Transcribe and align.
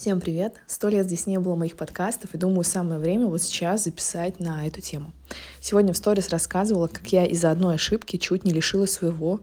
Всем 0.00 0.20
привет! 0.20 0.54
Сто 0.68 0.90
лет 0.90 1.06
здесь 1.06 1.26
не 1.26 1.40
было 1.40 1.56
моих 1.56 1.74
подкастов, 1.74 2.32
и 2.32 2.38
думаю, 2.38 2.62
самое 2.62 3.00
время 3.00 3.26
вот 3.26 3.42
сейчас 3.42 3.82
записать 3.82 4.38
на 4.38 4.64
эту 4.64 4.80
тему. 4.80 5.10
Сегодня 5.60 5.92
в 5.92 5.96
сторис 5.96 6.28
рассказывала, 6.28 6.86
как 6.86 7.08
я 7.08 7.26
из-за 7.26 7.50
одной 7.50 7.74
ошибки 7.74 8.16
чуть 8.16 8.44
не 8.44 8.52
лишилась 8.52 8.92
своего 8.92 9.40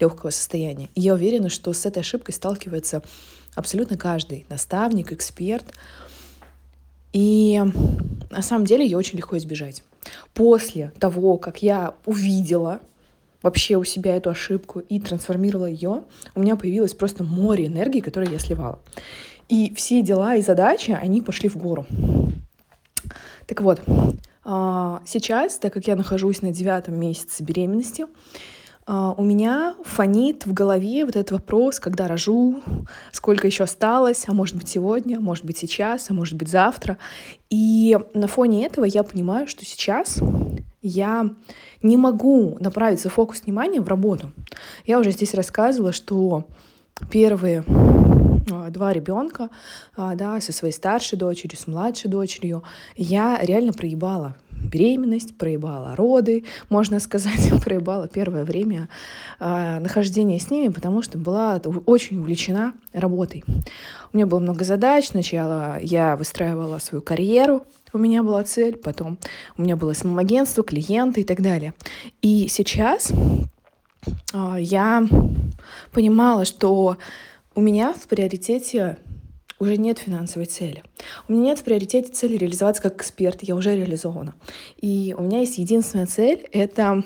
легкого 0.00 0.30
состояния. 0.30 0.88
И 0.94 1.02
я 1.02 1.12
уверена, 1.12 1.50
что 1.50 1.74
с 1.74 1.84
этой 1.84 1.98
ошибкой 1.98 2.32
сталкивается 2.32 3.02
абсолютно 3.54 3.98
каждый 3.98 4.46
наставник, 4.48 5.12
эксперт. 5.12 5.66
И 7.12 7.62
на 8.30 8.40
самом 8.40 8.64
деле 8.64 8.86
ее 8.86 8.96
очень 8.96 9.18
легко 9.18 9.36
избежать. 9.36 9.84
После 10.32 10.90
того, 10.98 11.36
как 11.36 11.62
я 11.62 11.92
увидела 12.06 12.80
вообще 13.42 13.76
у 13.76 13.84
себя 13.84 14.16
эту 14.16 14.30
ошибку 14.30 14.80
и 14.80 15.00
трансформировала 15.00 15.66
ее, 15.66 16.04
у 16.34 16.40
меня 16.40 16.56
появилось 16.56 16.94
просто 16.94 17.24
море 17.24 17.66
энергии, 17.66 18.00
которое 18.00 18.30
я 18.30 18.38
сливала. 18.38 18.78
И 19.48 19.74
все 19.74 20.02
дела 20.02 20.36
и 20.36 20.42
задачи, 20.42 20.90
они 20.90 21.22
пошли 21.22 21.48
в 21.48 21.56
гору. 21.56 21.86
Так 23.46 23.62
вот, 23.62 23.80
а, 24.44 25.02
сейчас, 25.06 25.58
так 25.58 25.72
как 25.72 25.86
я 25.86 25.96
нахожусь 25.96 26.42
на 26.42 26.52
девятом 26.52 26.98
месяце 26.98 27.42
беременности, 27.42 28.06
а, 28.86 29.12
у 29.12 29.22
меня 29.22 29.74
фонит 29.84 30.46
в 30.46 30.54
голове 30.54 31.04
вот 31.04 31.16
этот 31.16 31.32
вопрос, 31.32 31.78
когда 31.78 32.08
рожу, 32.08 32.62
сколько 33.12 33.46
еще 33.46 33.64
осталось, 33.64 34.24
а 34.26 34.32
может 34.32 34.56
быть 34.56 34.68
сегодня, 34.68 35.18
а 35.18 35.20
может 35.20 35.44
быть 35.44 35.58
сейчас, 35.58 36.10
а 36.10 36.14
может 36.14 36.34
быть 36.34 36.48
завтра. 36.48 36.96
И 37.50 37.98
на 38.14 38.28
фоне 38.28 38.64
этого 38.64 38.86
я 38.86 39.02
понимаю, 39.02 39.46
что 39.46 39.64
сейчас 39.66 40.20
я 40.80 41.28
не 41.82 41.96
могу 41.98 42.56
направить 42.60 43.00
свой 43.00 43.10
фокус 43.10 43.42
внимания 43.42 43.82
в 43.82 43.88
работу. 43.88 44.32
Я 44.86 44.98
уже 44.98 45.10
здесь 45.10 45.34
рассказывала, 45.34 45.92
что 45.92 46.46
первые 47.10 47.64
два 48.70 48.92
ребенка, 48.92 49.50
а, 49.96 50.14
да, 50.14 50.40
со 50.40 50.52
своей 50.52 50.74
старшей 50.74 51.18
дочерью, 51.18 51.58
с 51.58 51.66
младшей 51.66 52.10
дочерью, 52.10 52.62
я 52.96 53.38
реально 53.42 53.72
проебала 53.72 54.36
беременность, 54.50 55.36
проебала 55.36 55.94
роды, 55.96 56.44
можно 56.68 57.00
сказать, 57.00 57.50
проебала 57.64 58.08
первое 58.08 58.44
время 58.44 58.88
э, 59.38 59.78
нахождения 59.78 60.38
с 60.38 60.50
ними, 60.50 60.68
потому 60.72 61.02
что 61.02 61.18
была 61.18 61.60
очень 61.86 62.18
увлечена 62.18 62.74
работой. 62.92 63.44
У 64.12 64.16
меня 64.16 64.26
было 64.26 64.40
много 64.40 64.64
задач. 64.64 65.08
Сначала 65.08 65.78
я 65.80 66.16
выстраивала 66.16 66.78
свою 66.78 67.02
карьеру, 67.02 67.64
у 67.92 67.98
меня 67.98 68.22
была 68.22 68.44
цель, 68.44 68.76
потом 68.76 69.18
у 69.56 69.62
меня 69.62 69.76
было 69.76 69.92
самоагентство, 69.94 70.62
клиенты 70.62 71.22
и 71.22 71.24
так 71.24 71.40
далее. 71.40 71.72
И 72.20 72.48
сейчас 72.48 73.10
э, 74.32 74.56
я 74.58 75.06
понимала, 75.92 76.44
что 76.44 76.98
у 77.58 77.60
меня 77.60 77.92
в 77.92 78.06
приоритете 78.06 78.98
уже 79.58 79.78
нет 79.78 79.98
финансовой 79.98 80.46
цели. 80.46 80.84
У 81.26 81.32
меня 81.32 81.46
нет 81.46 81.58
в 81.58 81.64
приоритете 81.64 82.12
цели 82.12 82.36
реализоваться 82.36 82.80
как 82.80 82.94
эксперт, 82.94 83.42
я 83.42 83.56
уже 83.56 83.74
реализована. 83.74 84.36
И 84.80 85.12
у 85.18 85.24
меня 85.24 85.40
есть 85.40 85.58
единственная 85.58 86.06
цель— 86.06 86.46
это 86.52 87.02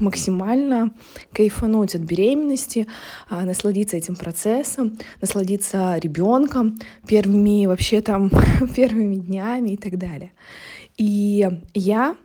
максимально 0.00 0.94
кайфануть 1.34 1.94
от 1.94 2.00
беременности, 2.00 2.86
а, 3.28 3.42
насладиться 3.44 3.98
этим 3.98 4.16
процессом, 4.16 4.98
насладиться 5.20 5.98
ребенком, 5.98 6.78
первыми 7.06 7.66
вообще 7.66 8.00
там 8.00 8.30
первыми 8.74 9.16
днями 9.16 9.72
и 9.72 9.76
так 9.76 9.98
далее. 9.98 10.32
И 10.96 11.46
я 11.74 12.16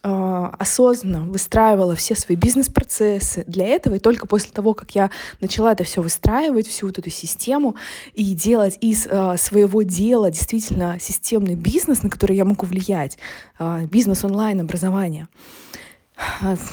а, 0.00 0.54
осознанно 0.58 1.24
выстраивала 1.24 1.96
все 1.96 2.14
свои 2.14 2.36
бизнес-процессы 2.36 3.42
для 3.48 3.66
этого, 3.66 3.96
и 3.96 3.98
только 3.98 4.28
после 4.28 4.52
того, 4.52 4.72
как 4.72 4.94
я 4.94 5.10
начала 5.40 5.72
это 5.72 5.82
все 5.82 6.02
выстраивать, 6.02 6.68
всю 6.68 6.86
вот 6.86 6.98
эту 6.98 7.10
систему, 7.10 7.74
и 8.14 8.34
делать 8.34 8.78
из 8.80 9.06
э, 9.06 9.36
своего 9.36 9.82
дела 9.82 10.30
действительно 10.30 10.98
системный 11.00 11.56
бизнес, 11.56 12.04
на 12.04 12.10
который 12.10 12.36
я 12.36 12.44
могу 12.44 12.64
влиять, 12.64 13.18
э, 13.58 13.86
бизнес 13.90 14.22
онлайн-образование, 14.24 15.26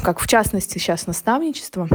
как 0.03 0.19
в 0.19 0.27
частности 0.27 0.77
сейчас 0.77 1.07
наставничество, 1.07 1.87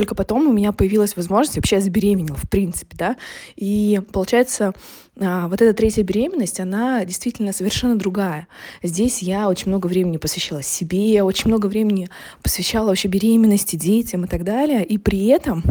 только 0.00 0.14
потом 0.14 0.48
у 0.48 0.52
меня 0.52 0.72
появилась 0.72 1.14
возможность, 1.14 1.56
вообще 1.56 1.76
я 1.76 1.82
забеременела, 1.82 2.38
в 2.38 2.48
принципе, 2.48 2.96
да, 2.96 3.16
и 3.54 4.00
получается, 4.14 4.72
а, 5.20 5.46
вот 5.46 5.60
эта 5.60 5.76
третья 5.76 6.02
беременность, 6.02 6.58
она 6.58 7.04
действительно 7.04 7.52
совершенно 7.52 7.98
другая. 7.98 8.48
Здесь 8.82 9.20
я 9.20 9.46
очень 9.46 9.68
много 9.68 9.88
времени 9.88 10.16
посвящала 10.16 10.62
себе, 10.62 11.22
очень 11.22 11.48
много 11.48 11.66
времени 11.66 12.08
посвящала 12.42 12.86
вообще 12.86 13.08
беременности, 13.08 13.76
детям 13.76 14.24
и 14.24 14.26
так 14.26 14.42
далее, 14.42 14.86
и 14.86 14.96
при 14.96 15.26
этом 15.26 15.62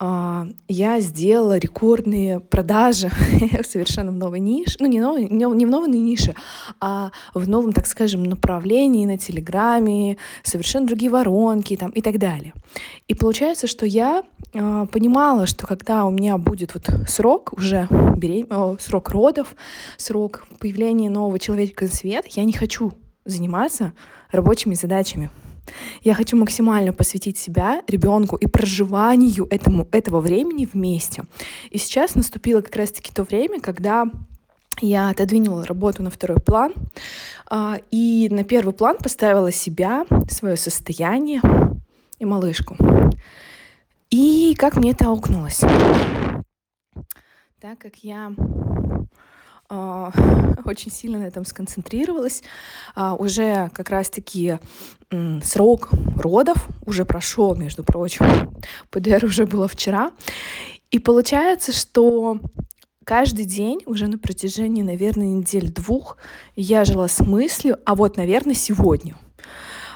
я 0.00 1.00
сделала 1.00 1.58
рекордные 1.58 2.38
продажи 2.38 3.10
совершенно 3.68 4.12
в 4.12 4.16
новой 4.16 4.38
нише, 4.38 4.76
ну 4.78 4.86
не, 4.86 5.00
новой, 5.00 5.28
не 5.28 5.66
в 5.66 5.70
новой 5.70 5.88
нише, 5.88 6.36
а 6.80 7.10
в 7.34 7.48
новом, 7.48 7.72
так 7.72 7.86
скажем, 7.86 8.22
направлении 8.22 9.06
на 9.06 9.18
Телеграме, 9.18 10.16
совершенно 10.44 10.86
другие 10.86 11.10
воронки 11.10 11.76
там, 11.76 11.90
и 11.90 12.00
так 12.00 12.18
далее. 12.18 12.54
И 13.08 13.14
получается, 13.14 13.66
что 13.66 13.86
я 13.86 14.22
э, 14.52 14.86
понимала, 14.92 15.46
что 15.46 15.66
когда 15.66 16.04
у 16.04 16.10
меня 16.10 16.38
будет 16.38 16.74
вот 16.74 16.88
срок 17.08 17.52
уже 17.54 17.88
берем... 18.16 18.78
срок 18.78 19.10
родов, 19.10 19.56
срок 19.96 20.46
появления 20.60 21.10
нового 21.10 21.40
человека 21.40 21.86
на 21.86 21.90
свет, 21.90 22.26
я 22.28 22.44
не 22.44 22.52
хочу 22.52 22.92
заниматься 23.24 23.92
рабочими 24.30 24.74
задачами. 24.74 25.30
Я 26.02 26.14
хочу 26.14 26.36
максимально 26.36 26.92
посвятить 26.92 27.38
себя 27.38 27.82
ребенку 27.88 28.36
и 28.36 28.46
проживанию 28.46 29.46
этому, 29.50 29.86
этого 29.92 30.20
времени 30.20 30.68
вместе. 30.70 31.24
И 31.70 31.78
сейчас 31.78 32.14
наступило 32.14 32.60
как 32.60 32.76
раз-таки 32.76 33.12
то 33.12 33.24
время, 33.24 33.60
когда 33.60 34.06
я 34.80 35.10
отодвинула 35.10 35.66
работу 35.66 36.02
на 36.02 36.10
второй 36.10 36.40
план 36.40 36.72
а, 37.46 37.78
и 37.90 38.28
на 38.30 38.44
первый 38.44 38.72
план 38.72 38.96
поставила 38.98 39.50
себя, 39.50 40.06
свое 40.30 40.56
состояние 40.56 41.40
и 42.18 42.24
малышку. 42.24 42.76
И 44.10 44.54
как 44.56 44.76
мне 44.76 44.92
это 44.92 45.06
аукнулось? 45.06 45.60
Так 47.60 47.78
как 47.78 47.96
я 48.02 48.32
очень 50.64 50.90
сильно 50.90 51.18
на 51.18 51.24
этом 51.24 51.44
сконцентрировалась. 51.44 52.42
А, 52.94 53.14
уже 53.14 53.70
как 53.74 53.90
раз-таки 53.90 54.58
срок 55.42 55.90
родов 56.16 56.68
уже 56.86 57.04
прошел, 57.04 57.54
между 57.54 57.84
прочим. 57.84 58.54
ПДР 58.90 59.24
уже 59.24 59.46
было 59.46 59.68
вчера. 59.68 60.12
И 60.90 60.98
получается, 60.98 61.72
что 61.72 62.40
каждый 63.04 63.44
день 63.44 63.82
уже 63.86 64.06
на 64.06 64.18
протяжении, 64.18 64.82
наверное, 64.82 65.26
недель 65.26 65.70
двух 65.70 66.16
я 66.56 66.84
жила 66.84 67.08
с 67.08 67.20
мыслью, 67.20 67.78
а 67.84 67.94
вот, 67.94 68.16
наверное, 68.16 68.54
сегодня— 68.54 69.16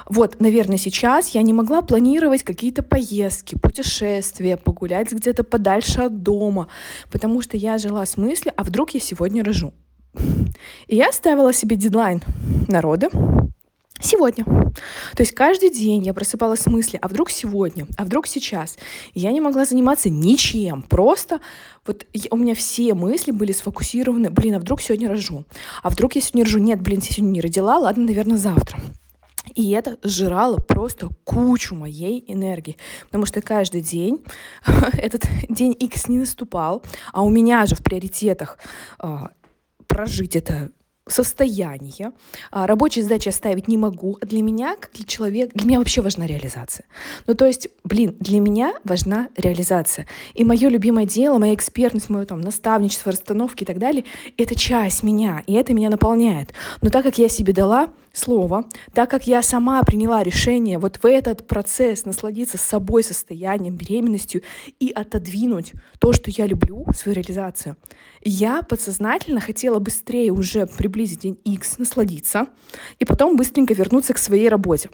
вот, 0.07 0.39
наверное, 0.39 0.77
сейчас 0.77 1.29
я 1.29 1.41
не 1.41 1.53
могла 1.53 1.81
планировать 1.81 2.43
какие-то 2.43 2.83
поездки, 2.83 3.57
путешествия, 3.57 4.57
погулять 4.57 5.11
где-то 5.11 5.43
подальше 5.43 6.01
от 6.01 6.23
дома, 6.23 6.67
потому 7.11 7.41
что 7.41 7.57
я 7.57 7.77
жила 7.77 8.05
с 8.05 8.17
мыслью, 8.17 8.53
а 8.55 8.63
вдруг 8.63 8.91
я 8.91 8.99
сегодня 8.99 9.43
рожу. 9.43 9.73
И 10.87 10.95
я 10.95 11.11
ставила 11.11 11.53
себе 11.53 11.75
дедлайн 11.75 12.21
народа 12.67 13.09
сегодня. 13.99 14.43
То 14.43 15.21
есть 15.21 15.33
каждый 15.33 15.69
день 15.69 16.03
я 16.03 16.13
просыпалась 16.13 16.61
с 16.61 16.67
мысли, 16.67 16.99
а 17.01 17.07
вдруг 17.07 17.29
сегодня, 17.29 17.87
а 17.97 18.03
вдруг 18.03 18.27
сейчас. 18.27 18.77
И 19.13 19.19
я 19.19 19.31
не 19.31 19.41
могла 19.41 19.65
заниматься 19.65 20.09
ничем, 20.09 20.81
просто 20.83 21.39
вот 21.85 22.05
у 22.29 22.37
меня 22.37 22.55
все 22.55 22.93
мысли 22.93 23.31
были 23.31 23.51
сфокусированы, 23.51 24.29
блин, 24.29 24.55
а 24.55 24.59
вдруг 24.59 24.81
сегодня 24.81 25.09
рожу, 25.09 25.45
а 25.81 25.89
вдруг 25.89 26.15
я 26.15 26.21
сегодня 26.21 26.43
рожу, 26.45 26.59
нет, 26.59 26.81
блин, 26.81 26.99
я 26.99 27.13
сегодня 27.13 27.33
не 27.33 27.41
родила, 27.41 27.77
ладно, 27.77 28.05
наверное, 28.05 28.37
завтра. 28.37 28.79
И 29.55 29.71
это 29.71 29.97
сжирало 30.03 30.57
просто 30.57 31.09
кучу 31.23 31.75
моей 31.75 32.23
энергии. 32.27 32.77
Потому 33.05 33.25
что 33.25 33.41
каждый 33.41 33.81
день 33.81 34.23
этот 34.93 35.25
день 35.49 35.75
X 35.79 36.07
не 36.07 36.17
наступал, 36.17 36.83
а 37.11 37.23
у 37.23 37.29
меня 37.29 37.65
же 37.65 37.75
в 37.75 37.83
приоритетах 37.83 38.57
а, 38.99 39.31
прожить 39.87 40.35
это 40.35 40.71
состояние. 41.07 42.13
А, 42.51 42.65
рабочие 42.65 43.03
задачи 43.03 43.29
оставить 43.29 43.67
не 43.67 43.77
могу. 43.77 44.17
А 44.21 44.25
для 44.25 44.41
меня, 44.41 44.75
как 44.75 44.91
для 44.93 45.05
человека, 45.05 45.51
для 45.53 45.67
меня 45.67 45.79
вообще 45.79 46.01
важна 46.01 46.25
реализация. 46.25 46.85
Ну, 47.27 47.35
то 47.35 47.45
есть, 47.45 47.67
блин, 47.83 48.15
для 48.19 48.39
меня 48.39 48.73
важна 48.83 49.27
реализация. 49.35 50.07
И 50.33 50.43
мое 50.43 50.69
любимое 50.69 51.05
дело, 51.05 51.39
моя 51.39 51.53
экспертность, 51.53 52.09
мое 52.09 52.25
там 52.25 52.39
наставничество, 52.41 53.11
расстановки 53.11 53.63
и 53.63 53.65
так 53.65 53.79
далее, 53.79 54.05
это 54.37 54.55
часть 54.55 55.03
меня, 55.03 55.43
и 55.45 55.53
это 55.53 55.73
меня 55.73 55.89
наполняет. 55.89 56.53
Но 56.81 56.89
так 56.89 57.03
как 57.03 57.17
я 57.17 57.27
себе 57.27 57.53
дала 57.53 57.89
слово, 58.13 58.65
так 58.93 59.09
как 59.09 59.27
я 59.27 59.41
сама 59.41 59.83
приняла 59.83 60.23
решение 60.23 60.77
вот 60.77 60.99
в 61.01 61.05
этот 61.05 61.47
процесс 61.47 62.05
насладиться 62.05 62.57
собой, 62.57 63.03
состоянием, 63.03 63.75
беременностью 63.75 64.43
и 64.79 64.91
отодвинуть 64.91 65.73
то, 65.99 66.13
что 66.13 66.29
я 66.29 66.45
люблю, 66.45 66.85
свою 66.95 67.15
реализацию, 67.15 67.75
я 68.21 68.61
подсознательно 68.61 69.41
хотела 69.41 69.79
быстрее 69.79 70.31
уже 70.31 70.67
приблизить 70.67 71.21
день 71.21 71.39
X, 71.43 71.79
насладиться, 71.79 72.47
и 72.99 73.05
потом 73.05 73.35
быстренько 73.35 73.73
вернуться 73.73 74.13
к 74.13 74.19
своей 74.19 74.47
работе. 74.47 74.89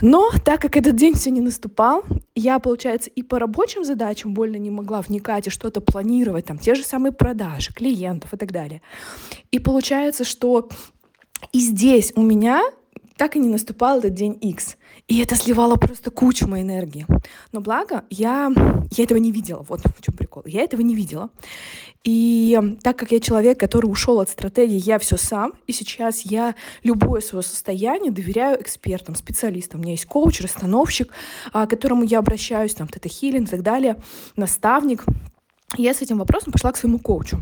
Но 0.00 0.30
так 0.44 0.60
как 0.60 0.76
этот 0.76 0.96
день 0.96 1.14
все 1.14 1.30
не 1.30 1.40
наступал, 1.40 2.04
я, 2.34 2.58
получается, 2.58 3.10
и 3.10 3.22
по 3.22 3.38
рабочим 3.38 3.84
задачам 3.84 4.34
больно 4.34 4.56
не 4.56 4.70
могла 4.70 5.00
вникать 5.00 5.46
и 5.46 5.50
что-то 5.50 5.80
планировать, 5.80 6.46
там, 6.46 6.58
те 6.58 6.74
же 6.74 6.82
самые 6.82 7.12
продажи, 7.12 7.72
клиентов 7.72 8.34
и 8.34 8.36
так 8.36 8.50
далее. 8.50 8.82
И 9.52 9.60
получается, 9.60 10.24
что 10.24 10.68
и 11.52 11.60
здесь 11.60 12.12
у 12.16 12.22
меня 12.22 12.62
так 13.16 13.36
и 13.36 13.38
не 13.38 13.48
наступал 13.48 13.98
этот 13.98 14.14
день 14.14 14.36
X. 14.40 14.76
И 15.06 15.20
это 15.20 15.36
сливало 15.36 15.76
просто 15.76 16.10
кучу 16.10 16.48
моей 16.48 16.64
энергии. 16.64 17.06
Но 17.52 17.60
благо, 17.60 18.04
я, 18.10 18.50
я 18.90 19.04
этого 19.04 19.18
не 19.18 19.30
видела. 19.30 19.64
Вот 19.68 19.80
в 19.80 20.02
чем 20.02 20.14
прикол. 20.14 20.42
Я 20.46 20.62
этого 20.62 20.80
не 20.80 20.94
видела. 20.94 21.30
И 22.04 22.58
так 22.82 22.98
как 22.98 23.12
я 23.12 23.20
человек, 23.20 23.58
который 23.58 23.86
ушел 23.86 24.20
от 24.20 24.28
стратегии, 24.28 24.80
я 24.84 24.98
все 24.98 25.16
сам, 25.16 25.54
и 25.66 25.72
сейчас 25.72 26.22
я 26.22 26.54
любое 26.82 27.20
свое 27.20 27.42
состояние 27.42 28.12
доверяю 28.12 28.60
экспертам, 28.60 29.14
специалистам. 29.14 29.80
У 29.80 29.82
меня 29.82 29.92
есть 29.92 30.06
коуч, 30.06 30.40
расстановщик, 30.40 31.12
а, 31.52 31.66
к 31.66 31.70
которому 31.70 32.04
я 32.04 32.18
обращаюсь, 32.18 32.74
там, 32.74 32.88
тета-хилинг 32.88 33.48
и 33.48 33.50
так 33.50 33.62
далее, 33.62 33.96
наставник. 34.36 35.04
Я 35.78 35.94
с 35.94 36.02
этим 36.02 36.18
вопросом 36.18 36.52
пошла 36.52 36.72
к 36.72 36.76
своему 36.76 36.98
коучу 36.98 37.40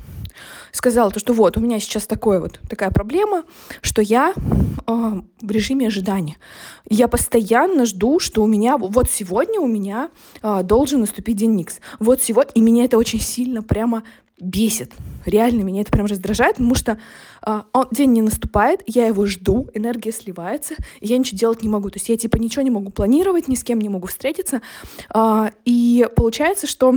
сказала, 0.73 1.11
то, 1.11 1.21
что 1.21 1.33
вот, 1.33 1.57
у 1.57 1.61
меня 1.61 1.81
сейчас 1.81 2.07
такое 2.07 2.41
вот, 2.41 2.61
такая 2.69 2.91
проблема, 2.91 3.45
что 3.81 4.03
я 4.03 4.35
э, 4.35 4.43
в 4.87 5.51
режиме 5.51 5.89
ожидания. 5.89 6.37
Я 6.89 7.09
постоянно 7.09 7.87
жду, 7.87 8.19
что 8.19 8.43
у 8.43 8.47
меня, 8.47 8.77
вот 8.77 9.11
сегодня 9.11 9.61
у 9.61 9.67
меня 9.67 10.11
э, 10.43 10.63
должен 10.63 11.01
наступить 11.01 11.37
день 11.37 11.55
Никс. 11.55 11.81
Вот 11.99 12.23
сегодня, 12.23 12.53
и 12.55 12.61
меня 12.61 12.85
это 12.85 12.99
очень 12.99 13.21
сильно 13.21 13.63
прямо 13.63 14.03
бесит. 14.43 14.93
Реально 15.25 15.63
меня 15.63 15.83
это 15.83 15.93
прям 15.93 16.07
раздражает, 16.07 16.57
потому 16.57 16.75
что 16.75 16.99
э, 17.47 17.63
он, 17.73 17.87
день 17.93 18.13
не 18.13 18.23
наступает, 18.23 18.83
я 18.87 19.07
его 19.07 19.25
жду, 19.27 19.69
энергия 19.73 20.13
сливается, 20.13 20.75
и 21.01 21.07
я 21.07 21.17
ничего 21.17 21.39
делать 21.39 21.63
не 21.63 21.69
могу. 21.69 21.91
То 21.91 21.99
есть 21.99 22.09
я 22.09 22.17
типа 22.17 22.37
ничего 22.37 22.63
не 22.63 22.71
могу 22.71 22.91
планировать, 22.91 23.47
ни 23.47 23.55
с 23.55 23.63
кем 23.63 23.81
не 23.81 23.89
могу 23.89 24.09
встретиться. 24.09 24.61
Э, 25.15 25.51
и 25.65 26.09
получается, 26.17 26.67
что 26.67 26.95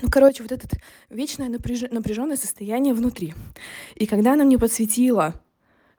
ну, 0.00 0.08
короче, 0.10 0.42
вот 0.42 0.52
это 0.52 0.68
вечное 1.10 1.48
напряж... 1.48 1.82
напряженное 1.90 2.36
состояние 2.36 2.94
внутри. 2.94 3.34
И 3.96 4.06
когда 4.06 4.34
она 4.34 4.44
мне 4.44 4.58
подсветила, 4.58 5.34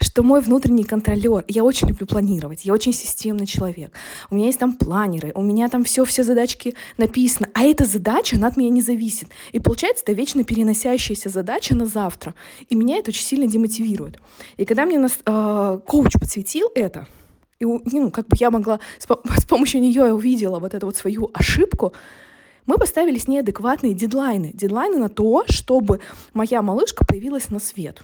что 0.01 0.23
мой 0.23 0.41
внутренний 0.41 0.85
контролер, 0.85 1.43
я 1.47 1.63
очень 1.63 1.89
люблю 1.89 2.07
планировать, 2.07 2.63
я 2.63 2.73
очень 2.73 2.93
системный 2.93 3.45
человек. 3.45 3.91
У 4.29 4.35
меня 4.35 4.47
есть 4.47 4.59
там 4.59 4.73
планеры, 4.73 5.31
у 5.35 5.41
меня 5.41 5.67
там 5.67 5.83
все, 5.83 6.05
все 6.05 6.23
задачки 6.23 6.75
написаны, 6.97 7.49
а 7.53 7.63
эта 7.63 7.85
задача, 7.85 8.37
она 8.37 8.47
от 8.47 8.57
меня 8.57 8.69
не 8.69 8.81
зависит. 8.81 9.27
И 9.51 9.59
получается, 9.59 10.03
это 10.03 10.13
вечно 10.13 10.43
переносящаяся 10.43 11.29
задача 11.29 11.75
на 11.75 11.85
завтра. 11.85 12.33
И 12.69 12.75
меня 12.75 12.97
это 12.97 13.11
очень 13.11 13.25
сильно 13.25 13.47
демотивирует. 13.47 14.19
И 14.57 14.65
когда 14.65 14.85
мне 14.85 14.99
нас, 14.99 15.19
э, 15.25 15.79
коуч 15.85 16.13
подсветил 16.13 16.71
это, 16.75 17.07
и 17.59 17.65
ну, 17.65 18.09
как 18.11 18.27
бы 18.27 18.37
я 18.39 18.51
могла, 18.51 18.79
с, 18.99 19.07
с 19.41 19.45
помощью 19.45 19.81
нее 19.81 20.05
я 20.05 20.15
увидела 20.15 20.59
вот 20.59 20.73
эту 20.73 20.85
вот 20.85 20.95
свою 20.95 21.29
ошибку, 21.33 21.93
мы 22.69 22.77
поставили 22.77 23.17
с 23.17 23.27
ней 23.27 23.39
адекватные 23.39 23.95
дедлайны. 23.95 24.51
Дедлайны 24.53 24.99
на 24.99 25.09
то, 25.09 25.43
чтобы 25.49 26.01
моя 26.35 26.61
малышка 26.61 27.03
появилась 27.03 27.49
на 27.49 27.59
свет. 27.59 28.03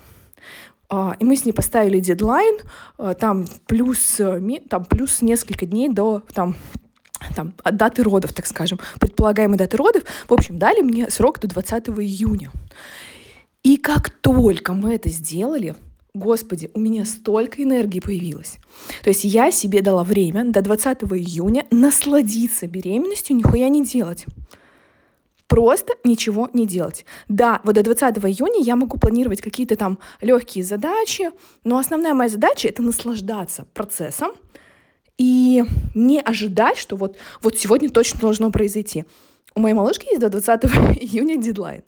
А, 0.90 1.16
и 1.20 1.24
мы 1.24 1.36
с 1.36 1.46
ней 1.46 1.52
поставили 1.52 2.00
дедлайн, 2.00 2.58
а, 2.98 3.14
там 3.14 3.46
плюс, 3.68 4.20
э, 4.20 4.42
там 4.68 4.86
плюс 4.86 5.22
несколько 5.22 5.68
дней 5.68 5.90
до 5.90 6.24
там, 6.34 6.56
там, 7.36 7.54
от 7.64 7.78
даты 7.78 8.02
родов, 8.02 8.34
так 8.34 8.48
скажем, 8.48 8.80
предполагаемой 9.00 9.60
даты 9.60 9.78
родов. 9.78 10.02
В 10.28 10.34
общем, 10.34 10.58
дали 10.58 10.82
мне 10.82 11.12
срок 11.12 11.40
до 11.40 11.48
20 11.48 11.90
июня. 12.00 12.52
И 13.62 13.78
как 13.78 14.10
только 14.10 14.74
мы 14.74 14.96
это 14.96 15.10
сделали, 15.10 15.76
Господи, 16.16 16.72
у 16.74 16.80
меня 16.80 17.04
столько 17.04 17.62
энергии 17.62 18.00
появилось. 18.00 18.58
То 19.04 19.10
есть 19.10 19.26
я 19.26 19.52
себе 19.52 19.82
дала 19.82 20.06
время 20.06 20.46
до 20.46 20.62
20 20.62 21.04
июня 21.04 21.68
насладиться 21.72 22.68
беременностью, 22.68 23.36
нихуя 23.36 23.68
не 23.68 23.84
делать. 23.84 24.26
Просто 25.48 25.94
ничего 26.06 26.50
не 26.54 26.66
делать. 26.66 27.06
Да, 27.28 27.60
вот 27.66 27.76
до 27.76 27.84
20 27.84 28.18
июня 28.20 28.64
я 28.64 28.78
могу 28.78 28.98
планировать 28.98 29.42
какие-то 29.42 29.76
там 29.76 30.00
легкие 30.22 30.64
задачи, 30.64 31.32
но 31.66 31.80
основная 31.80 32.14
моя 32.14 32.30
задача— 32.30 32.68
это 32.70 32.82
наслаждаться 32.82 33.66
процессом 33.74 34.32
и 35.18 35.66
не 35.94 36.22
ожидать, 36.22 36.78
что 36.78 36.96
вот, 36.96 37.18
вот 37.42 37.58
сегодня 37.58 37.90
точно 37.90 38.22
должно 38.22 38.52
произойти. 38.52 39.04
У 39.54 39.60
моей 39.60 39.76
малышки 39.76 40.06
есть 40.06 40.22
до 40.22 40.30
20 40.30 40.64
июня 41.02 41.36
дедлайн. 41.36 41.84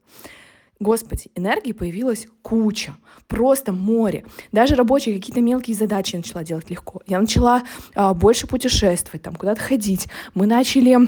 Господи, 0.79 1.31
энергии 1.35 1.71
появилась 1.71 2.27
куча, 2.43 2.95
просто 3.27 3.73
море. 3.73 4.25
Даже 4.51 4.75
рабочие 4.75 5.15
какие-то 5.15 5.41
мелкие 5.41 5.75
задачи 5.75 6.13
я 6.13 6.19
начала 6.19 6.43
делать 6.43 6.69
легко. 6.69 7.01
Я 7.07 7.19
начала 7.19 7.63
а, 7.95 8.13
больше 8.13 8.45
путешествовать, 8.45 9.23
там 9.23 9.35
куда-то 9.35 9.61
ходить. 9.61 10.07
Мы 10.35 10.45
начали 10.45 11.07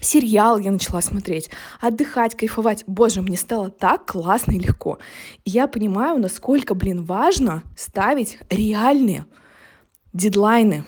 сериал 0.00 0.58
я 0.58 0.70
начала 0.70 1.02
смотреть, 1.02 1.50
отдыхать, 1.80 2.36
кайфовать. 2.36 2.84
Боже, 2.86 3.22
мне 3.22 3.36
стало 3.36 3.70
так 3.70 4.06
классно 4.06 4.52
и 4.52 4.58
легко. 4.58 4.98
И 5.44 5.50
я 5.50 5.66
понимаю, 5.66 6.18
насколько, 6.18 6.74
блин, 6.74 7.04
важно 7.04 7.62
ставить 7.76 8.38
реальные 8.48 9.26
дедлайны, 10.12 10.84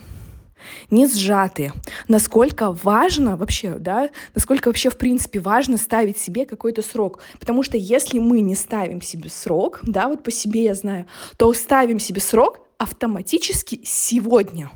не 0.91 1.07
сжатые. 1.07 1.73
Насколько 2.09 2.73
важно 2.73 3.37
вообще, 3.37 3.77
да, 3.79 4.11
насколько 4.35 4.69
вообще 4.69 4.91
в 4.91 4.99
принципе 4.99 5.41
важно 5.41 5.77
ставить 5.77 6.19
себе 6.19 6.47
какой-то 6.47 6.83
срок. 6.83 7.21
Потому 7.39 7.63
что 7.63 7.77
если 7.77 8.19
мы 8.19 8.41
не 8.41 8.55
ставим 8.55 9.03
себе 9.03 9.31
срок, 9.31 9.81
да, 9.83 10.09
вот 10.09 10.23
по 10.23 10.31
себе 10.31 10.65
я 10.65 10.75
знаю, 10.75 11.07
то 11.37 11.53
ставим 11.53 11.99
себе 11.99 12.21
срок 12.21 12.61
автоматически 12.79 13.81
сегодня. 13.85 14.71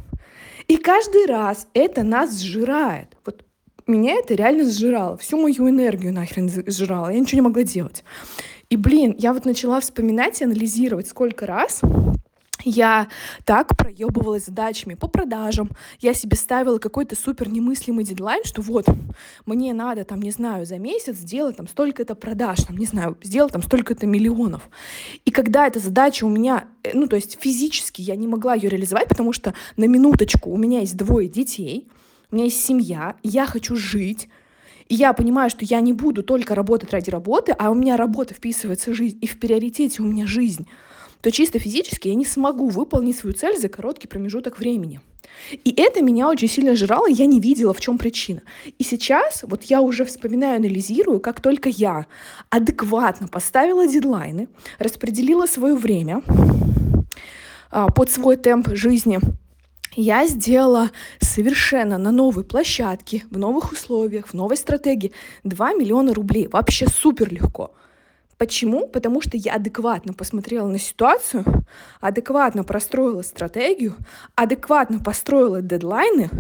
И 0.69 0.77
каждый 0.77 1.27
раз 1.27 1.69
это 1.75 2.03
нас 2.03 2.41
сжирает. 2.41 3.17
Вот 3.25 3.45
меня 3.87 4.15
это 4.15 4.35
реально 4.35 4.69
сжирало. 4.69 5.17
Всю 5.17 5.41
мою 5.41 5.69
энергию 5.69 6.13
нахрен 6.13 6.51
сжирало. 6.67 7.11
Я 7.11 7.21
ничего 7.21 7.37
не 7.37 7.49
могла 7.49 7.63
делать. 7.63 8.03
И, 8.69 8.77
блин, 8.77 9.15
я 9.17 9.33
вот 9.33 9.45
начала 9.45 9.81
вспоминать 9.81 10.41
и 10.41 10.45
анализировать, 10.45 11.07
сколько 11.07 11.47
раз 11.47 11.81
я 12.65 13.09
так 13.45 13.77
проебывалась 13.77 14.47
задачами 14.47 14.95
по 14.95 15.09
продажам. 15.09 15.71
Я 16.01 16.15
себе 16.15 16.37
ставила 16.37 16.79
какой-то 16.79 17.17
супер 17.17 17.49
немыслимый 17.49 18.05
дедлайн, 18.05 18.43
что 18.45 18.63
вот, 18.63 18.87
мне 19.45 19.75
надо, 19.75 20.05
там, 20.05 20.21
не 20.21 20.31
знаю, 20.31 20.67
за 20.67 20.79
месяц 20.79 21.17
сделать 21.17 21.57
там 21.57 21.69
столько-то 21.69 22.15
продаж, 22.15 22.65
там, 22.65 22.77
не 22.77 22.87
знаю, 22.87 23.17
сделать 23.23 23.53
там 23.53 23.63
столько-то 23.63 24.07
миллионов. 24.07 24.69
И 25.25 25.31
когда 25.31 25.67
эта 25.67 25.81
задача 25.81 26.25
у 26.25 26.31
меня, 26.31 26.67
э, 26.83 26.91
ну, 26.95 27.07
то 27.07 27.17
есть 27.17 27.39
физически 27.41 28.03
я 28.03 28.17
не 28.17 28.27
могла 28.27 28.55
ее 28.55 28.69
реализовать, 28.69 29.09
потому 29.09 29.33
что 29.33 29.55
на 29.77 29.85
минуточку 29.85 30.51
у 30.51 30.57
меня 30.57 30.81
есть 30.81 30.97
двое 30.97 31.29
детей, 31.29 31.89
у 32.31 32.37
меня 32.37 32.47
есть 32.47 32.65
семья, 32.65 33.17
я 33.23 33.47
хочу 33.47 33.77
жить, 33.77 34.29
и 34.89 34.95
я 34.95 35.13
понимаю, 35.13 35.51
что 35.51 35.65
я 35.65 35.81
не 35.81 35.93
буду 35.93 36.23
только 36.23 36.55
работать 36.55 36.93
ради 36.93 37.11
работы, 37.11 37.53
а 37.59 37.71
у 37.71 37.75
меня 37.75 37.97
работа 37.97 38.35
вписывается 38.35 38.91
в 38.91 38.95
жизнь, 38.95 39.19
и 39.21 39.27
в 39.27 39.39
приоритете 39.39 40.03
у 40.03 40.07
меня 40.07 40.27
жизнь— 40.27 40.67
то 41.27 41.33
чисто 41.33 41.59
физически 41.59 42.07
я 42.07 42.15
не 42.15 42.25
смогу 42.25 42.69
выполнить 42.69 43.19
свою 43.19 43.35
цель 43.35 43.59
за 43.59 43.69
короткий 43.69 44.07
промежуток 44.07 44.61
времени. 44.61 45.01
И 45.65 45.75
это 45.77 46.01
меня 46.01 46.29
очень 46.29 46.49
сильно 46.49 46.77
жрало, 46.77 47.09
я 47.09 47.27
не 47.27 47.41
видела, 47.41 47.75
в 47.75 47.81
чем 47.81 47.99
причина. 47.99 48.43
И 48.79 48.85
сейчас 48.85 49.43
вот 49.43 49.65
я 49.65 49.81
уже 49.81 50.05
вспоминаю, 50.05 50.59
анализирую, 50.59 51.19
как 51.19 51.41
только 51.41 51.69
я 51.69 52.07
адекватно 52.49 53.27
поставила 53.27 53.89
дедлайны, 53.89 54.47
распределила 54.79 55.47
свое 55.47 55.75
время 55.75 56.23
а, 57.73 57.89
под 57.89 58.09
свой 58.09 58.37
темп 58.37 58.69
жизни, 58.77 59.19
я 59.97 60.29
сделала 60.29 60.93
совершенно 61.19 61.99
на 61.99 62.13
новой 62.13 62.45
площадке, 62.45 63.25
в 63.33 63.37
новых 63.37 63.73
условиях, 63.73 64.29
в 64.29 64.35
новой 64.35 64.57
стратегии 64.57 65.11
2 65.43 65.73
миллиона 65.73 66.15
рублей. 66.15 66.47
Вообще 66.47 66.87
супер 66.87 67.33
легко. 67.33 67.73
Почему? 68.39 68.87
Потому 68.87 69.23
что 69.23 69.37
я 69.37 69.55
адекватно 69.55 70.13
посмотрела 70.13 70.69
на 70.69 70.79
ситуацию, 70.79 71.45
адекватно 72.01 72.65
простроила 72.65 73.23
стратегию, 73.23 73.97
адекватно 74.35 75.01
построила 75.01 75.63
дедлайны 75.63 76.31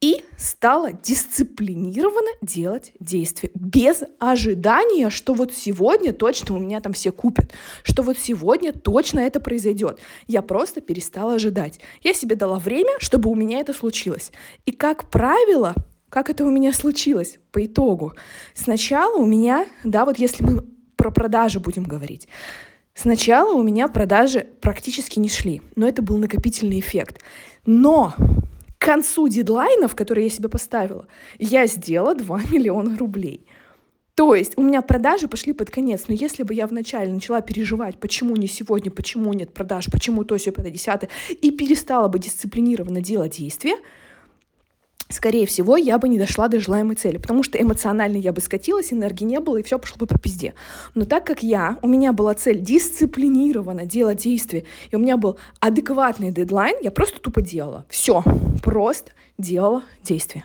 и 0.00 0.24
стала 0.36 0.92
дисциплинированно 0.92 2.30
делать 2.40 2.92
действия 3.00 3.50
без 3.54 4.02
ожидания, 4.18 5.10
что 5.10 5.34
вот 5.34 5.52
сегодня 5.52 6.12
точно 6.12 6.56
у 6.56 6.58
меня 6.58 6.80
там 6.80 6.92
все 6.92 7.10
купят, 7.10 7.52
что 7.82 8.02
вот 8.02 8.18
сегодня 8.18 8.72
точно 8.72 9.20
это 9.20 9.40
произойдет. 9.40 9.98
Я 10.26 10.42
просто 10.42 10.80
перестала 10.80 11.34
ожидать. 11.34 11.80
Я 12.02 12.14
себе 12.14 12.36
дала 12.36 12.58
время, 12.58 12.92
чтобы 12.98 13.30
у 13.30 13.34
меня 13.34 13.60
это 13.60 13.72
случилось. 13.72 14.30
И 14.66 14.72
как 14.72 15.08
правило, 15.10 15.74
как 16.08 16.30
это 16.30 16.44
у 16.44 16.50
меня 16.50 16.72
случилось 16.72 17.38
по 17.50 17.64
итогу? 17.64 18.14
Сначала 18.54 19.16
у 19.16 19.26
меня, 19.26 19.66
да, 19.82 20.04
вот 20.04 20.18
если 20.18 20.44
мы 20.44 20.77
про 20.98 21.10
продажи 21.10 21.60
будем 21.60 21.84
говорить. 21.84 22.28
Сначала 22.94 23.54
у 23.54 23.62
меня 23.62 23.86
продажи 23.88 24.46
практически 24.60 25.20
не 25.20 25.28
шли, 25.28 25.62
но 25.76 25.88
это 25.88 26.02
был 26.02 26.18
накопительный 26.18 26.80
эффект. 26.80 27.22
Но 27.64 28.14
к 28.78 28.84
концу 28.84 29.28
дедлайнов, 29.28 29.94
которые 29.94 30.24
я 30.24 30.30
себе 30.30 30.48
поставила, 30.48 31.06
я 31.38 31.66
сделала 31.66 32.14
2 32.14 32.40
миллиона 32.50 32.98
рублей. 32.98 33.46
То 34.16 34.34
есть 34.34 34.54
у 34.56 34.62
меня 34.62 34.82
продажи 34.82 35.28
пошли 35.28 35.52
под 35.52 35.70
конец. 35.70 36.06
Но 36.08 36.14
если 36.14 36.42
бы 36.42 36.52
я 36.52 36.66
вначале 36.66 37.12
начала 37.12 37.40
переживать, 37.40 38.00
почему 38.00 38.34
не 38.34 38.48
сегодня, 38.48 38.90
почему 38.90 39.32
нет 39.32 39.54
продаж, 39.54 39.86
почему 39.92 40.24
то, 40.24 40.36
все, 40.36 40.50
это, 40.50 40.68
десятое, 40.68 41.08
и 41.40 41.52
перестала 41.52 42.08
бы 42.08 42.18
дисциплинированно 42.18 43.00
делать 43.00 43.36
действия, 43.36 43.76
скорее 45.08 45.46
всего, 45.46 45.76
я 45.76 45.98
бы 45.98 46.08
не 46.08 46.18
дошла 46.18 46.48
до 46.48 46.60
желаемой 46.60 46.96
цели, 46.96 47.18
потому 47.18 47.42
что 47.42 47.60
эмоционально 47.60 48.16
я 48.16 48.32
бы 48.32 48.40
скатилась, 48.40 48.92
энергии 48.92 49.24
не 49.24 49.40
было, 49.40 49.58
и 49.58 49.62
все 49.62 49.78
пошло 49.78 49.98
бы 49.98 50.06
по 50.06 50.18
пизде. 50.18 50.54
Но 50.94 51.04
так 51.04 51.24
как 51.24 51.42
я, 51.42 51.78
у 51.82 51.88
меня 51.88 52.12
была 52.12 52.34
цель 52.34 52.60
дисциплинированно 52.60 53.86
делать 53.86 54.22
действия, 54.22 54.64
и 54.90 54.96
у 54.96 54.98
меня 54.98 55.16
был 55.16 55.38
адекватный 55.60 56.30
дедлайн, 56.30 56.76
я 56.82 56.90
просто 56.90 57.20
тупо 57.20 57.40
делала. 57.40 57.84
Все, 57.88 58.22
просто 58.62 59.12
делала 59.38 59.82
действия. 60.02 60.44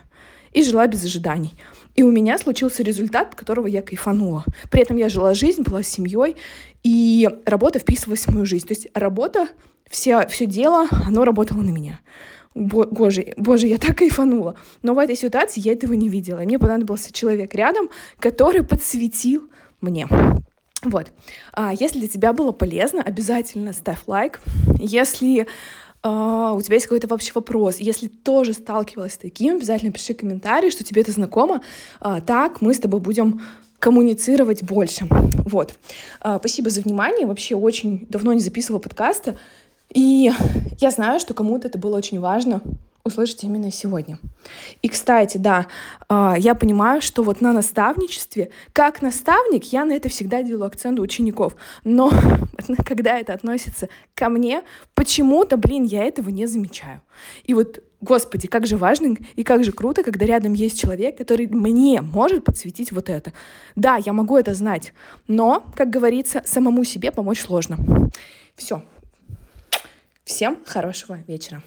И 0.52 0.62
жила 0.62 0.86
без 0.86 1.04
ожиданий. 1.04 1.54
И 1.94 2.02
у 2.02 2.10
меня 2.10 2.38
случился 2.38 2.82
результат, 2.82 3.28
от 3.28 3.34
которого 3.34 3.66
я 3.66 3.82
кайфанула. 3.82 4.44
При 4.70 4.82
этом 4.82 4.96
я 4.96 5.08
жила 5.08 5.34
жизнь, 5.34 5.62
была 5.62 5.82
с 5.82 5.88
семьей, 5.88 6.36
и 6.82 7.28
работа 7.46 7.78
вписывалась 7.78 8.26
в 8.26 8.32
мою 8.32 8.46
жизнь. 8.46 8.66
То 8.66 8.74
есть 8.74 8.88
работа, 8.94 9.48
все, 9.88 10.26
все 10.28 10.46
дело, 10.46 10.86
оно 10.90 11.24
работало 11.24 11.62
на 11.62 11.70
меня. 11.70 12.00
Боже, 12.54 13.34
боже, 13.36 13.66
я 13.66 13.78
так 13.78 13.98
кайфанула. 13.98 14.54
Но 14.82 14.94
в 14.94 14.98
этой 14.98 15.16
ситуации 15.16 15.60
я 15.60 15.72
этого 15.72 15.92
не 15.94 16.08
видела. 16.08 16.38
мне 16.38 16.58
понадобился 16.58 17.12
человек 17.12 17.54
рядом, 17.54 17.90
который 18.18 18.62
подсветил 18.62 19.48
мне. 19.80 20.06
Вот. 20.82 21.12
А 21.52 21.72
если 21.72 21.98
для 21.98 22.08
тебя 22.08 22.32
было 22.32 22.52
полезно, 22.52 23.02
обязательно 23.02 23.72
ставь 23.72 24.00
лайк. 24.06 24.40
Если 24.78 25.46
а, 26.02 26.52
у 26.52 26.60
тебя 26.60 26.74
есть 26.74 26.86
какой-то 26.86 27.08
вообще 27.08 27.32
вопрос, 27.34 27.78
если 27.78 28.08
тоже 28.08 28.52
сталкивалась 28.52 29.14
с 29.14 29.18
таким, 29.18 29.56
обязательно 29.56 29.90
пиши 29.90 30.12
комментарий, 30.12 30.70
что 30.70 30.84
тебе 30.84 31.00
это 31.00 31.10
знакомо. 31.10 31.62
А, 32.00 32.20
так 32.20 32.60
мы 32.60 32.74
с 32.74 32.78
тобой 32.78 33.00
будем 33.00 33.40
коммуницировать 33.78 34.62
больше. 34.62 35.06
Вот. 35.10 35.74
А, 36.20 36.38
спасибо 36.38 36.70
за 36.70 36.82
внимание. 36.82 37.26
Вообще 37.26 37.56
очень 37.56 38.06
давно 38.08 38.32
не 38.32 38.40
записывала 38.40 38.80
подкаста. 38.80 39.38
И 39.94 40.30
я 40.80 40.90
знаю, 40.90 41.20
что 41.20 41.34
кому-то 41.34 41.68
это 41.68 41.78
было 41.78 41.96
очень 41.96 42.20
важно 42.20 42.60
услышать 43.06 43.44
именно 43.44 43.70
сегодня. 43.70 44.18
И, 44.80 44.88
кстати, 44.88 45.36
да, 45.36 45.66
а, 46.08 46.36
я 46.38 46.54
понимаю, 46.54 47.02
что 47.02 47.22
вот 47.22 47.42
на 47.42 47.52
наставничестве, 47.52 48.50
как 48.72 49.02
наставник, 49.02 49.64
я 49.72 49.84
на 49.84 49.92
это 49.92 50.08
всегда 50.08 50.42
делаю 50.42 50.66
акцент 50.66 50.98
у 50.98 51.02
учеников. 51.02 51.54
Но 51.84 52.10
когда 52.86 53.18
это 53.18 53.34
относится 53.34 53.90
ко 54.14 54.30
мне, 54.30 54.62
почему-то, 54.94 55.58
блин, 55.58 55.84
я 55.84 56.04
этого 56.04 56.30
не 56.30 56.46
замечаю. 56.46 57.02
И 57.44 57.52
вот 57.52 57.82
Господи, 58.00 58.48
как 58.48 58.66
же 58.66 58.76
важно 58.76 59.16
и 59.34 59.44
как 59.44 59.64
же 59.64 59.72
круто, 59.72 60.02
когда 60.02 60.26
рядом 60.26 60.52
есть 60.52 60.78
человек, 60.78 61.16
который 61.16 61.46
мне 61.46 62.02
может 62.02 62.44
подсветить 62.44 62.92
вот 62.92 63.08
это. 63.08 63.32
Да, 63.76 63.96
я 63.96 64.12
могу 64.12 64.36
это 64.36 64.52
знать, 64.52 64.92
но, 65.26 65.64
как 65.74 65.88
говорится, 65.88 66.42
самому 66.44 66.84
себе 66.84 67.12
помочь 67.12 67.40
сложно. 67.40 67.78
Все, 68.56 68.82
Всем 70.24 70.64
хорошего 70.64 71.18
вечера. 71.26 71.62